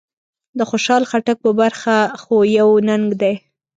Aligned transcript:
د 0.57 0.59
خوشحال 0.69 1.03
خټک 1.09 1.37
په 1.45 1.51
برخه 1.61 1.95
خو 2.21 2.35
يو 2.57 2.69
ننګ 2.87 3.07
دی. 3.21 3.33